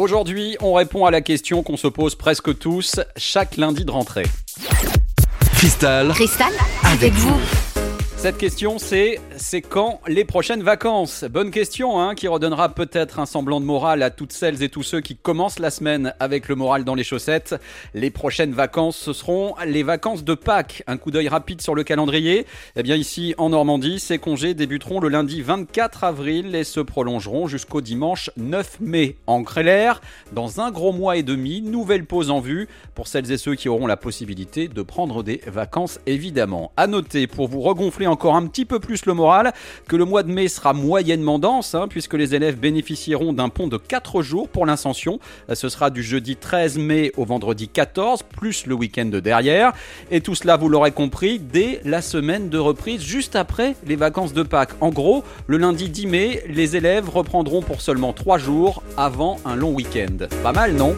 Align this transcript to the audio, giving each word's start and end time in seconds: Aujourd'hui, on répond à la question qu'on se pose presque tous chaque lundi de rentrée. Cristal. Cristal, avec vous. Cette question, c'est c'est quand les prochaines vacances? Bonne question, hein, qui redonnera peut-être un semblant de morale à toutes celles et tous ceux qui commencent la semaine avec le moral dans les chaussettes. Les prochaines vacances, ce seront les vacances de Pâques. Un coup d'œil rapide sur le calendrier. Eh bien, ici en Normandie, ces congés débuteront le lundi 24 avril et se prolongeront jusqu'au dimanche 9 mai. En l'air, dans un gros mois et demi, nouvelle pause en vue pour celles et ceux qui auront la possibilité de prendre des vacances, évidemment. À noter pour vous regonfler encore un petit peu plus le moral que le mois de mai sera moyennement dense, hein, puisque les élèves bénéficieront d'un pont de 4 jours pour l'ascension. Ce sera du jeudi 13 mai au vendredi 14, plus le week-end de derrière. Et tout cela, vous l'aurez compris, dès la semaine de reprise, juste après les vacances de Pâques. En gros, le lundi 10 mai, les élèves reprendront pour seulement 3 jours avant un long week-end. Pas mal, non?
Aujourd'hui, 0.00 0.56
on 0.62 0.72
répond 0.72 1.04
à 1.04 1.10
la 1.10 1.20
question 1.20 1.62
qu'on 1.62 1.76
se 1.76 1.86
pose 1.86 2.14
presque 2.14 2.58
tous 2.58 3.00
chaque 3.18 3.58
lundi 3.58 3.84
de 3.84 3.90
rentrée. 3.90 4.24
Cristal. 5.52 6.08
Cristal, 6.14 6.52
avec 6.84 7.12
vous. 7.12 7.69
Cette 8.20 8.36
question, 8.36 8.78
c'est 8.78 9.18
c'est 9.38 9.62
quand 9.62 10.02
les 10.06 10.26
prochaines 10.26 10.62
vacances? 10.62 11.24
Bonne 11.24 11.50
question, 11.50 11.98
hein, 11.98 12.14
qui 12.14 12.28
redonnera 12.28 12.68
peut-être 12.68 13.18
un 13.18 13.24
semblant 13.24 13.58
de 13.62 13.64
morale 13.64 14.02
à 14.02 14.10
toutes 14.10 14.32
celles 14.32 14.62
et 14.62 14.68
tous 14.68 14.82
ceux 14.82 15.00
qui 15.00 15.16
commencent 15.16 15.58
la 15.58 15.70
semaine 15.70 16.12
avec 16.20 16.46
le 16.50 16.54
moral 16.54 16.84
dans 16.84 16.94
les 16.94 17.02
chaussettes. 17.02 17.54
Les 17.94 18.10
prochaines 18.10 18.52
vacances, 18.52 18.98
ce 18.98 19.14
seront 19.14 19.54
les 19.64 19.82
vacances 19.82 20.22
de 20.22 20.34
Pâques. 20.34 20.82
Un 20.86 20.98
coup 20.98 21.10
d'œil 21.10 21.28
rapide 21.28 21.62
sur 21.62 21.74
le 21.74 21.82
calendrier. 21.82 22.44
Eh 22.76 22.82
bien, 22.82 22.94
ici 22.94 23.34
en 23.38 23.48
Normandie, 23.48 23.98
ces 23.98 24.18
congés 24.18 24.52
débuteront 24.52 25.00
le 25.00 25.08
lundi 25.08 25.40
24 25.40 26.04
avril 26.04 26.54
et 26.54 26.64
se 26.64 26.80
prolongeront 26.80 27.46
jusqu'au 27.46 27.80
dimanche 27.80 28.30
9 28.36 28.80
mai. 28.80 29.16
En 29.26 29.42
l'air, 29.56 30.02
dans 30.32 30.60
un 30.60 30.70
gros 30.70 30.92
mois 30.92 31.16
et 31.16 31.22
demi, 31.22 31.62
nouvelle 31.62 32.04
pause 32.04 32.30
en 32.30 32.40
vue 32.40 32.68
pour 32.94 33.08
celles 33.08 33.32
et 33.32 33.38
ceux 33.38 33.54
qui 33.54 33.70
auront 33.70 33.86
la 33.86 33.96
possibilité 33.96 34.68
de 34.68 34.82
prendre 34.82 35.22
des 35.22 35.40
vacances, 35.46 36.00
évidemment. 36.04 36.72
À 36.76 36.86
noter 36.86 37.26
pour 37.26 37.48
vous 37.48 37.62
regonfler 37.62 38.09
encore 38.10 38.36
un 38.36 38.46
petit 38.46 38.64
peu 38.64 38.80
plus 38.80 39.06
le 39.06 39.14
moral 39.14 39.52
que 39.88 39.96
le 39.96 40.04
mois 40.04 40.22
de 40.22 40.32
mai 40.32 40.48
sera 40.48 40.72
moyennement 40.72 41.38
dense, 41.38 41.74
hein, 41.74 41.86
puisque 41.88 42.14
les 42.14 42.34
élèves 42.34 42.58
bénéficieront 42.58 43.32
d'un 43.32 43.48
pont 43.48 43.68
de 43.68 43.76
4 43.76 44.22
jours 44.22 44.48
pour 44.48 44.66
l'ascension. 44.66 45.18
Ce 45.52 45.68
sera 45.68 45.90
du 45.90 46.02
jeudi 46.02 46.36
13 46.36 46.78
mai 46.78 47.12
au 47.16 47.24
vendredi 47.24 47.68
14, 47.68 48.22
plus 48.22 48.66
le 48.66 48.74
week-end 48.74 49.06
de 49.06 49.20
derrière. 49.20 49.72
Et 50.10 50.20
tout 50.20 50.34
cela, 50.34 50.56
vous 50.56 50.68
l'aurez 50.68 50.92
compris, 50.92 51.38
dès 51.38 51.80
la 51.84 52.02
semaine 52.02 52.48
de 52.48 52.58
reprise, 52.58 53.02
juste 53.02 53.36
après 53.36 53.76
les 53.86 53.96
vacances 53.96 54.32
de 54.32 54.42
Pâques. 54.42 54.74
En 54.80 54.90
gros, 54.90 55.24
le 55.46 55.56
lundi 55.56 55.88
10 55.88 56.06
mai, 56.06 56.42
les 56.48 56.76
élèves 56.76 57.08
reprendront 57.08 57.62
pour 57.62 57.80
seulement 57.80 58.12
3 58.12 58.38
jours 58.38 58.82
avant 58.96 59.38
un 59.44 59.56
long 59.56 59.72
week-end. 59.72 60.26
Pas 60.42 60.52
mal, 60.52 60.74
non? 60.74 60.96